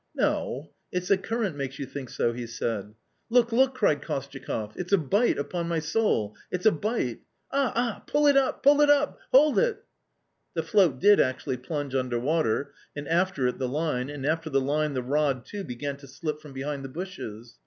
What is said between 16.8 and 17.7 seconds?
the bushes.